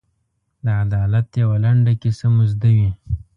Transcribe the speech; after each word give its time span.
د 0.65 0.67
عدالت 0.83 1.27
یوه 1.41 1.57
لنډه 1.63 1.93
کیسه 2.01 2.27
مو 2.33 2.43
زده 2.51 2.69
وي. 2.77 2.89